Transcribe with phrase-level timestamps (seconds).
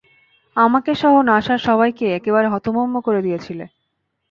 [0.55, 3.65] আমাকেসহ নাসার সবাইকে একেবারে হতভম্ব করে দিয়েছিলে!